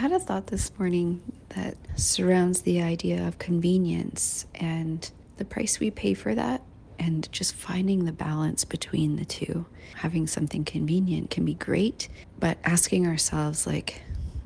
had 0.00 0.12
a 0.12 0.18
thought 0.18 0.46
this 0.46 0.72
morning 0.78 1.20
that 1.50 1.76
surrounds 1.94 2.62
the 2.62 2.80
idea 2.80 3.28
of 3.28 3.38
convenience 3.38 4.46
and 4.54 5.10
the 5.36 5.44
price 5.44 5.78
we 5.78 5.90
pay 5.90 6.14
for 6.14 6.34
that, 6.34 6.62
and 6.98 7.30
just 7.32 7.54
finding 7.54 8.06
the 8.06 8.12
balance 8.12 8.64
between 8.64 9.16
the 9.16 9.26
two. 9.26 9.66
Having 9.96 10.28
something 10.28 10.64
convenient 10.64 11.28
can 11.28 11.44
be 11.44 11.52
great, 11.52 12.08
but 12.38 12.56
asking 12.64 13.06
ourselves, 13.06 13.66
like, 13.66 14.00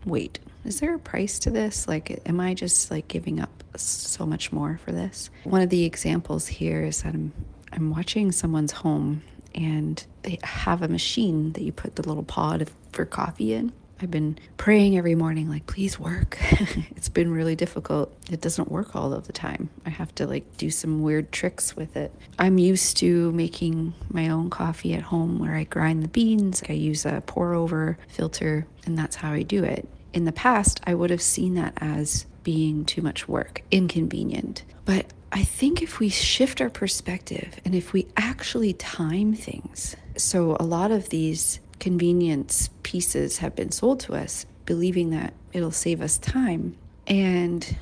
wait, 0.04 0.40
is 0.64 0.80
there 0.80 0.92
a 0.92 0.98
price 0.98 1.38
to 1.38 1.50
this? 1.50 1.86
Like, 1.86 2.20
am 2.26 2.40
I 2.40 2.54
just 2.54 2.90
like 2.90 3.06
giving 3.06 3.38
up 3.38 3.62
so 3.76 4.26
much 4.26 4.50
more 4.50 4.80
for 4.84 4.90
this? 4.90 5.30
One 5.44 5.62
of 5.62 5.70
the 5.70 5.84
examples 5.84 6.48
here 6.48 6.82
is 6.82 7.02
that 7.02 7.14
I'm, 7.14 7.32
I'm 7.70 7.90
watching 7.90 8.32
someone's 8.32 8.72
home 8.72 9.22
and 9.54 10.04
they 10.22 10.40
have 10.42 10.82
a 10.82 10.88
machine 10.88 11.52
that 11.52 11.62
you 11.62 11.70
put 11.70 11.94
the 11.94 12.02
little 12.02 12.24
pod 12.24 12.68
for 12.90 13.04
coffee 13.04 13.52
in. 13.52 13.72
I've 14.00 14.10
been 14.10 14.38
praying 14.56 14.98
every 14.98 15.14
morning, 15.14 15.48
like, 15.48 15.66
please 15.66 15.98
work. 15.98 16.38
it's 16.96 17.08
been 17.08 17.30
really 17.30 17.54
difficult. 17.54 18.12
It 18.30 18.40
doesn't 18.40 18.70
work 18.70 18.96
all 18.96 19.12
of 19.12 19.26
the 19.26 19.32
time. 19.32 19.70
I 19.86 19.90
have 19.90 20.14
to 20.16 20.26
like 20.26 20.56
do 20.56 20.70
some 20.70 21.02
weird 21.02 21.30
tricks 21.32 21.76
with 21.76 21.96
it. 21.96 22.12
I'm 22.38 22.58
used 22.58 22.96
to 22.98 23.30
making 23.32 23.94
my 24.10 24.28
own 24.28 24.50
coffee 24.50 24.94
at 24.94 25.02
home 25.02 25.38
where 25.38 25.54
I 25.54 25.64
grind 25.64 26.02
the 26.02 26.08
beans. 26.08 26.62
I 26.68 26.72
use 26.72 27.06
a 27.06 27.22
pour 27.26 27.54
over 27.54 27.96
filter, 28.08 28.66
and 28.84 28.98
that's 28.98 29.16
how 29.16 29.32
I 29.32 29.42
do 29.42 29.62
it. 29.62 29.88
In 30.12 30.24
the 30.24 30.32
past, 30.32 30.80
I 30.84 30.94
would 30.94 31.10
have 31.10 31.22
seen 31.22 31.54
that 31.54 31.74
as 31.78 32.26
being 32.42 32.84
too 32.84 33.02
much 33.02 33.26
work, 33.26 33.62
inconvenient. 33.70 34.64
But 34.84 35.06
I 35.32 35.42
think 35.42 35.82
if 35.82 35.98
we 35.98 36.08
shift 36.08 36.60
our 36.60 36.70
perspective 36.70 37.56
and 37.64 37.74
if 37.74 37.92
we 37.92 38.06
actually 38.16 38.74
time 38.74 39.34
things, 39.34 39.96
so 40.16 40.56
a 40.60 40.62
lot 40.62 40.92
of 40.92 41.08
these 41.08 41.58
convenience 41.78 42.70
pieces 42.82 43.38
have 43.38 43.54
been 43.54 43.70
sold 43.70 44.00
to 44.00 44.14
us, 44.14 44.46
believing 44.66 45.10
that 45.10 45.34
it'll 45.52 45.70
save 45.70 46.00
us 46.00 46.18
time. 46.18 46.76
And, 47.06 47.76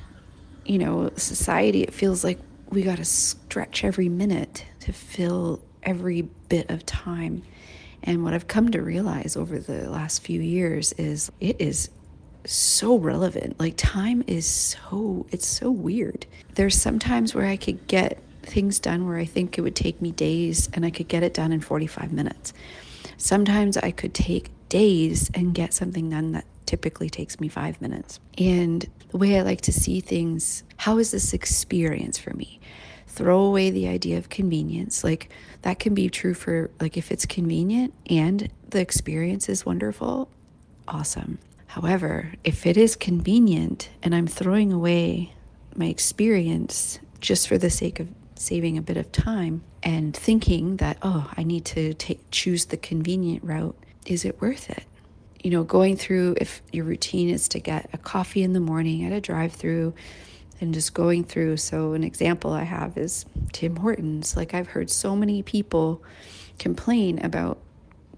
you 0.65 0.77
know, 0.77 1.11
society, 1.15 1.83
it 1.83 1.93
feels 1.93 2.23
like 2.23 2.39
we 2.69 2.81
got 2.81 2.97
to 2.97 3.05
stretch 3.05 3.83
every 3.83 4.09
minute 4.09 4.65
to 4.81 4.91
fill 4.91 5.61
every 5.83 6.23
bit 6.49 6.69
of 6.69 6.85
time. 6.85 7.43
And 8.03 8.23
what 8.23 8.33
I've 8.33 8.47
come 8.47 8.71
to 8.71 8.81
realize 8.81 9.37
over 9.37 9.59
the 9.59 9.89
last 9.89 10.23
few 10.23 10.41
years 10.41 10.91
is 10.93 11.31
it 11.39 11.61
is 11.61 11.89
so 12.45 12.97
relevant. 12.97 13.59
Like 13.59 13.75
time 13.77 14.23
is 14.27 14.45
so 14.45 15.25
it's 15.31 15.47
so 15.47 15.71
weird. 15.71 16.25
There's 16.55 16.79
sometimes 16.79 17.33
where 17.33 17.45
I 17.45 17.55
could 17.55 17.87
get 17.87 18.21
things 18.41 18.79
done 18.79 19.07
where 19.07 19.17
I 19.17 19.25
think 19.25 19.57
it 19.57 19.61
would 19.61 19.75
take 19.75 20.01
me 20.01 20.11
days 20.11 20.69
and 20.73 20.85
I 20.85 20.89
could 20.89 21.07
get 21.07 21.23
it 21.23 21.33
done 21.33 21.53
in 21.53 21.61
45 21.61 22.11
minutes. 22.11 22.53
Sometimes 23.17 23.77
I 23.77 23.91
could 23.91 24.13
take 24.13 24.51
days 24.69 25.29
and 25.33 25.53
get 25.53 25.73
something 25.73 26.09
done 26.09 26.31
that 26.31 26.45
typically 26.65 27.09
takes 27.09 27.39
me 27.39 27.47
5 27.47 27.81
minutes. 27.81 28.19
And 28.37 28.89
the 29.09 29.17
way 29.17 29.37
I 29.37 29.41
like 29.43 29.61
to 29.61 29.71
see 29.71 29.99
things, 29.99 30.63
how 30.77 30.97
is 30.97 31.11
this 31.11 31.33
experience 31.33 32.17
for 32.17 32.33
me? 32.33 32.59
Throw 33.07 33.41
away 33.41 33.69
the 33.69 33.87
idea 33.87 34.17
of 34.17 34.29
convenience. 34.29 35.03
Like 35.03 35.29
that 35.61 35.79
can 35.79 35.93
be 35.93 36.09
true 36.09 36.33
for 36.33 36.71
like 36.79 36.97
if 36.97 37.11
it's 37.11 37.25
convenient 37.25 37.93
and 38.09 38.49
the 38.69 38.79
experience 38.79 39.49
is 39.49 39.65
wonderful, 39.65 40.29
awesome. 40.87 41.37
However, 41.67 42.33
if 42.43 42.65
it 42.65 42.77
is 42.77 42.95
convenient 42.95 43.89
and 44.01 44.15
I'm 44.15 44.27
throwing 44.27 44.71
away 44.71 45.33
my 45.75 45.85
experience 45.85 46.99
just 47.19 47.47
for 47.47 47.57
the 47.57 47.69
sake 47.69 47.99
of 47.99 48.09
saving 48.35 48.77
a 48.77 48.81
bit 48.81 48.97
of 48.97 49.11
time 49.11 49.63
and 49.81 50.15
thinking 50.15 50.77
that, 50.77 50.97
oh, 51.01 51.29
I 51.35 51.43
need 51.43 51.65
to 51.65 51.93
take, 51.93 52.19
choose 52.31 52.65
the 52.65 52.77
convenient 52.77 53.43
route, 53.43 53.77
is 54.05 54.25
it 54.25 54.41
worth 54.41 54.69
it? 54.69 54.83
You 55.43 55.51
know, 55.51 55.63
going 55.63 55.97
through, 55.97 56.35
if 56.39 56.61
your 56.71 56.85
routine 56.85 57.29
is 57.29 57.47
to 57.49 57.59
get 57.59 57.89
a 57.93 57.97
coffee 57.97 58.43
in 58.43 58.53
the 58.53 58.59
morning 58.59 59.03
at 59.03 59.11
a 59.11 59.19
drive 59.19 59.53
through 59.53 59.93
and 60.61 60.73
just 60.73 60.93
going 60.93 61.25
through. 61.25 61.57
So, 61.57 61.93
an 61.93 62.03
example 62.03 62.53
I 62.53 62.63
have 62.63 62.97
is 62.97 63.25
Tim 63.51 63.75
Hortons. 63.75 64.37
Like, 64.37 64.53
I've 64.53 64.69
heard 64.69 64.89
so 64.89 65.15
many 65.15 65.43
people 65.43 66.01
complain 66.59 67.23
about 67.23 67.59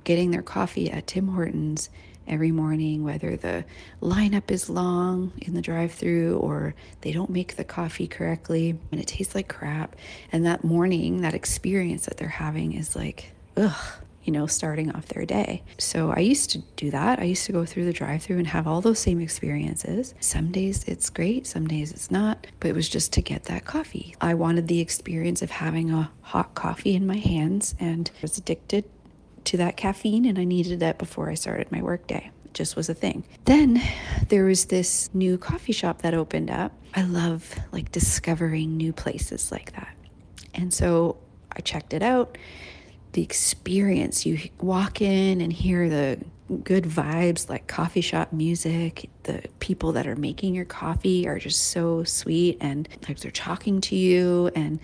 getting 0.04 0.32
their 0.32 0.44
coffee 0.44 0.92
at 0.92 1.08
Tim 1.08 1.30
Hortons 1.30 1.90
every 2.28 2.52
morning, 2.52 3.04
whether 3.04 3.36
the 3.36 3.66
lineup 4.02 4.52
is 4.52 4.70
long 4.70 5.32
in 5.42 5.54
the 5.54 5.62
drive 5.62 5.94
through 5.94 6.38
or 6.38 6.76
they 7.02 7.12
don't 7.12 7.30
make 7.30 7.56
the 7.56 7.64
coffee 7.64 8.08
correctly 8.08 8.78
and 8.92 9.00
it 9.00 9.08
tastes 9.08 9.36
like 9.36 9.48
crap. 9.48 9.96
And 10.32 10.46
that 10.46 10.64
morning, 10.64 11.22
that 11.22 11.34
experience 11.34 12.06
that 12.06 12.18
they're 12.18 12.28
having 12.28 12.74
is 12.74 12.96
like, 12.96 13.32
ugh, 13.58 14.02
you 14.26 14.34
know, 14.34 14.48
starting 14.48 14.92
off 14.92 15.06
their 15.06 15.26
day. 15.26 15.64
So 15.78 16.12
I 16.12 16.20
used 16.20 16.50
to 16.52 16.58
do 16.76 16.90
that. 16.92 17.20
I 17.20 17.24
used 17.24 17.46
to 17.46 17.52
go 17.52 17.64
through 17.64 17.86
the 17.86 17.94
drive 17.94 18.24
through 18.24 18.40
and 18.40 18.48
have 18.48 18.68
all 18.68 18.82
those 18.82 19.00
same 19.00 19.22
experiences. 19.22 20.16
Some 20.20 20.52
days 20.52 20.84
it's 20.86 21.12
great, 21.12 21.46
some 21.46 21.68
days 21.68 21.92
it's 21.92 22.10
not, 22.10 22.48
but 22.60 22.70
it 22.70 22.76
was 22.76 22.90
just 22.90 23.14
to 23.14 23.22
get 23.22 23.44
that 23.44 23.66
coffee. 23.66 24.16
I 24.20 24.34
wanted 24.34 24.68
the 24.68 24.80
experience 24.80 25.44
of 25.44 25.52
having 25.52 25.92
a 25.92 26.12
hot 26.22 26.56
coffee 26.56 26.96
in 26.96 27.06
my 27.06 27.18
hands 27.18 27.76
and 27.80 28.10
was 28.22 28.38
addicted 28.38 28.86
to 29.46 29.58
that 29.58 29.78
caffeine 29.78 30.26
and 30.26 30.38
I 30.38 30.44
needed 30.44 30.80
that 30.82 30.98
before 30.98 31.30
I 31.30 31.36
started 31.36 31.72
my 31.72 31.82
workday. 31.82 32.32
It 32.46 32.54
just 32.54 32.76
was 32.76 32.90
a 32.90 32.94
thing. 32.94 33.24
Then 33.46 33.82
there 34.30 34.46
was 34.46 34.66
this 34.66 35.10
new 35.14 35.38
coffee 35.38 35.74
shop 35.74 36.02
that 36.02 36.14
opened 36.14 36.52
up. 36.52 36.72
I 36.94 37.04
love 37.04 37.56
like 37.72 37.92
discovering 37.92 38.78
new 38.78 38.94
places 38.94 39.52
like 39.52 39.74
that. 39.74 39.96
And 40.54 40.74
so 40.74 41.18
I 41.52 41.62
checked 41.62 41.94
it 41.94 42.02
out. 42.02 42.38
The 43.14 43.22
experience, 43.22 44.26
you 44.26 44.50
walk 44.60 45.02
in 45.02 45.42
and 45.42 45.52
hear 45.54 45.90
the 45.90 46.20
good 46.64 46.84
vibes 46.84 47.50
like 47.50 47.68
coffee 47.68 48.02
shop 48.02 48.32
music. 48.32 49.10
The 49.24 49.44
people 49.60 49.94
that 49.94 50.06
are 50.06 50.16
making 50.16 50.54
your 50.54 50.66
coffee 50.66 51.28
are 51.28 51.40
just 51.40 51.70
so 51.70 52.04
sweet 52.04 52.58
and 52.62 52.88
like 53.08 53.20
they're 53.20 53.32
talking 53.32 53.82
to 53.82 53.96
you 53.96 54.52
and 54.56 54.80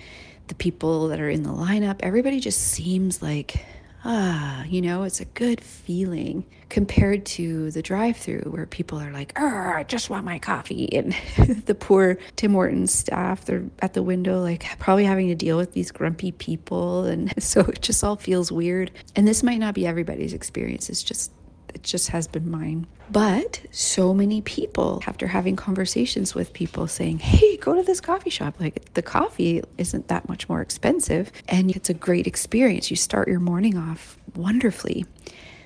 the 0.47 0.55
people 0.55 1.07
that 1.09 1.19
are 1.19 1.29
in 1.29 1.43
the 1.43 1.49
lineup, 1.49 1.97
everybody 2.01 2.39
just 2.39 2.59
seems 2.61 3.21
like 3.21 3.65
ah, 4.03 4.63
you 4.65 4.81
know, 4.81 5.03
it's 5.03 5.19
a 5.19 5.25
good 5.25 5.61
feeling 5.61 6.45
compared 6.69 7.25
to 7.25 7.69
the 7.71 7.81
drive 7.81 8.15
through 8.15 8.43
where 8.49 8.65
people 8.65 8.99
are 8.99 9.11
like, 9.11 9.37
I 9.37 9.83
just 9.87 10.09
want 10.09 10.23
my 10.23 10.39
coffee. 10.39 10.91
And 10.95 11.15
the 11.65 11.75
poor 11.75 12.17
Tim 12.37 12.53
Hortons 12.53 12.93
staff, 12.93 13.45
they're 13.45 13.65
at 13.79 13.93
the 13.93 14.01
window, 14.01 14.41
like 14.41 14.65
probably 14.79 15.03
having 15.03 15.27
to 15.27 15.35
deal 15.35 15.57
with 15.57 15.73
these 15.73 15.91
grumpy 15.91 16.31
people. 16.31 17.03
And 17.05 17.33
so 17.43 17.61
it 17.61 17.81
just 17.81 18.03
all 18.03 18.15
feels 18.15 18.51
weird. 18.51 18.91
And 19.15 19.27
this 19.27 19.43
might 19.43 19.59
not 19.59 19.75
be 19.75 19.85
everybody's 19.85 20.33
experience, 20.33 20.89
it's 20.89 21.03
just 21.03 21.31
it 21.73 21.83
just 21.83 22.09
has 22.09 22.27
been 22.27 22.49
mine. 22.49 22.87
But 23.11 23.61
so 23.71 24.13
many 24.13 24.41
people, 24.41 25.03
after 25.05 25.27
having 25.27 25.55
conversations 25.55 26.33
with 26.33 26.53
people 26.53 26.87
saying, 26.87 27.19
hey, 27.19 27.57
go 27.57 27.75
to 27.75 27.83
this 27.83 27.99
coffee 27.99 28.29
shop, 28.29 28.55
like 28.59 28.93
the 28.93 29.01
coffee 29.01 29.61
isn't 29.77 30.07
that 30.07 30.29
much 30.29 30.47
more 30.47 30.61
expensive 30.61 31.31
and 31.47 31.75
it's 31.75 31.89
a 31.89 31.93
great 31.93 32.27
experience. 32.27 32.89
You 32.89 32.95
start 32.95 33.27
your 33.27 33.39
morning 33.39 33.77
off 33.77 34.17
wonderfully. 34.35 35.05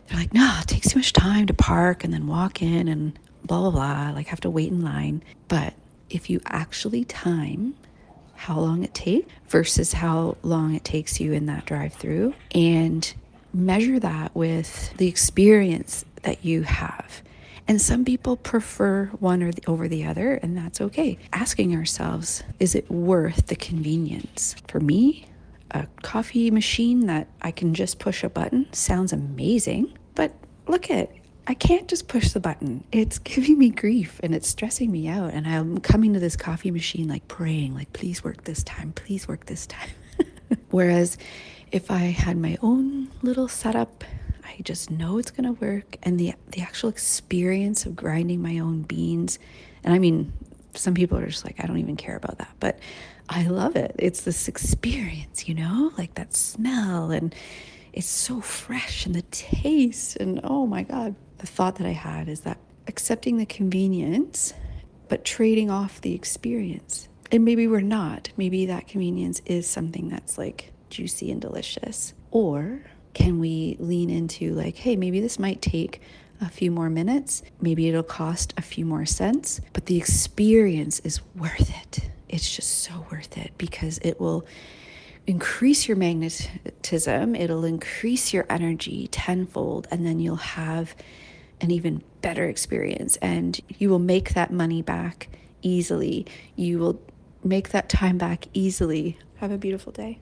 They're 0.07 0.19
like, 0.19 0.33
no, 0.33 0.57
it 0.61 0.67
takes 0.67 0.89
too 0.89 0.99
much 0.99 1.13
time 1.13 1.45
to 1.47 1.53
park 1.53 2.03
and 2.03 2.13
then 2.13 2.27
walk 2.27 2.61
in 2.61 2.87
and 2.87 3.17
blah, 3.43 3.61
blah, 3.61 3.71
blah, 3.71 4.11
like 4.13 4.27
have 4.27 4.41
to 4.41 4.49
wait 4.49 4.71
in 4.71 4.83
line. 4.83 5.23
But 5.47 5.73
if 6.09 6.29
you 6.29 6.41
actually 6.45 7.05
time 7.05 7.75
how 8.35 8.59
long 8.59 8.83
it 8.83 8.93
takes 8.93 9.31
versus 9.47 9.93
how 9.93 10.37
long 10.43 10.75
it 10.75 10.83
takes 10.83 11.19
you 11.19 11.31
in 11.31 11.45
that 11.45 11.65
drive 11.65 11.93
through 11.93 12.33
and 12.53 13.13
measure 13.55 13.99
that 13.99 14.35
with 14.35 14.95
the 14.97 15.07
experience 15.07 16.05
that 16.23 16.43
you 16.43 16.63
have. 16.63 17.21
And 17.67 17.81
some 17.81 18.05
people 18.05 18.37
prefer 18.37 19.05
one 19.19 19.41
or 19.41 19.51
the, 19.51 19.63
over 19.65 19.87
the 19.87 20.05
other, 20.05 20.35
and 20.35 20.55
that's 20.55 20.81
okay. 20.81 21.17
Asking 21.33 21.75
ourselves, 21.75 22.43
is 22.59 22.75
it 22.75 22.89
worth 22.91 23.47
the 23.47 23.55
convenience? 23.55 24.55
For 24.67 24.79
me, 24.79 25.25
a 25.71 25.87
coffee 26.03 26.51
machine 26.51 27.07
that 27.07 27.27
I 27.41 27.51
can 27.51 27.73
just 27.73 27.97
push 27.97 28.23
a 28.23 28.29
button 28.29 28.71
sounds 28.71 29.11
amazing, 29.11 29.97
but 30.13 30.33
look 30.67 30.91
at 30.91 31.11
I 31.47 31.53
can't 31.53 31.87
just 31.87 32.07
push 32.07 32.29
the 32.31 32.39
button. 32.39 32.83
It's 32.91 33.19
giving 33.19 33.57
me 33.57 33.69
grief 33.69 34.19
and 34.23 34.33
it's 34.33 34.47
stressing 34.47 34.91
me 34.91 35.07
out. 35.07 35.31
And 35.31 35.47
I'm 35.47 35.79
coming 35.79 36.13
to 36.13 36.19
this 36.19 36.35
coffee 36.35 36.71
machine 36.71 37.07
like 37.07 37.27
praying, 37.27 37.75
like, 37.75 37.93
please 37.93 38.23
work 38.23 38.43
this 38.45 38.63
time, 38.63 38.93
please 38.93 39.27
work 39.27 39.45
this 39.45 39.67
time. 39.67 39.89
Whereas 40.71 41.17
if 41.71 41.91
I 41.91 41.97
had 41.97 42.37
my 42.37 42.57
own 42.61 43.09
little 43.21 43.47
setup, 43.47 44.03
I 44.43 44.61
just 44.63 44.89
know 44.89 45.17
it's 45.17 45.31
going 45.31 45.53
to 45.53 45.59
work 45.59 45.97
and 46.03 46.19
the 46.19 46.33
the 46.51 46.61
actual 46.61 46.89
experience 46.89 47.85
of 47.85 47.95
grinding 47.95 48.41
my 48.41 48.59
own 48.59 48.83
beans 48.83 49.39
and 49.83 49.93
I 49.93 49.99
mean 49.99 50.31
some 50.73 50.93
people 50.93 51.17
are 51.17 51.27
just 51.27 51.45
like 51.45 51.63
I 51.63 51.67
don't 51.67 51.77
even 51.77 51.95
care 51.95 52.15
about 52.15 52.37
that, 52.37 52.53
but 52.59 52.79
I 53.27 53.43
love 53.43 53.75
it. 53.75 53.95
It's 53.97 54.21
this 54.21 54.47
experience, 54.47 55.47
you 55.47 55.55
know? 55.55 55.91
Like 55.97 56.15
that 56.15 56.35
smell 56.35 57.11
and 57.11 57.33
it's 57.91 58.07
so 58.07 58.41
fresh 58.41 59.05
and 59.05 59.15
the 59.15 59.23
taste 59.23 60.17
and 60.17 60.39
oh 60.43 60.65
my 60.67 60.83
god. 60.83 61.15
The 61.39 61.47
thought 61.47 61.75
that 61.75 61.87
I 61.87 61.91
had 61.91 62.29
is 62.29 62.41
that 62.41 62.57
accepting 62.87 63.37
the 63.37 63.45
convenience 63.45 64.53
but 65.09 65.25
trading 65.25 65.69
off 65.69 66.01
the 66.01 66.13
experience. 66.13 67.07
And 67.31 67.43
maybe 67.43 67.67
we're 67.67 67.81
not. 67.81 68.29
Maybe 68.37 68.65
that 68.67 68.87
convenience 68.87 69.41
is 69.45 69.67
something 69.67 70.09
that's 70.09 70.37
like 70.37 70.71
juicy 70.95 71.31
and 71.31 71.41
delicious? 71.41 72.13
Or 72.31 72.81
can 73.13 73.39
we 73.39 73.77
lean 73.79 74.09
into 74.09 74.53
like, 74.53 74.75
hey, 74.77 74.95
maybe 74.95 75.19
this 75.19 75.39
might 75.39 75.61
take 75.61 76.01
a 76.41 76.49
few 76.49 76.71
more 76.71 76.89
minutes. 76.89 77.43
Maybe 77.61 77.87
it'll 77.87 78.03
cost 78.03 78.53
a 78.57 78.61
few 78.61 78.85
more 78.85 79.05
cents, 79.05 79.61
but 79.73 79.85
the 79.85 79.97
experience 79.97 80.99
is 81.01 81.21
worth 81.35 81.71
it. 81.83 82.09
It's 82.27 82.55
just 82.55 82.79
so 82.79 83.05
worth 83.11 83.37
it 83.37 83.51
because 83.57 83.99
it 83.99 84.19
will 84.19 84.45
increase 85.27 85.87
your 85.87 85.97
magnetism, 85.97 87.35
it'll 87.35 87.65
increase 87.65 88.33
your 88.33 88.45
energy 88.49 89.07
tenfold, 89.07 89.87
and 89.89 90.05
then 90.05 90.19
you'll 90.19 90.35
have 90.35 90.95
an 91.61 91.71
even 91.71 92.03
better 92.21 92.45
experience 92.45 93.15
and 93.17 93.59
you 93.77 93.89
will 93.89 93.99
make 93.99 94.33
that 94.33 94.51
money 94.51 94.81
back 94.81 95.29
easily. 95.61 96.25
You 96.55 96.79
will 96.79 97.01
make 97.43 97.69
that 97.69 97.89
time 97.89 98.17
back 98.17 98.47
easily. 98.53 99.17
Have 99.37 99.51
a 99.51 99.57
beautiful 99.57 99.91
day. 99.91 100.19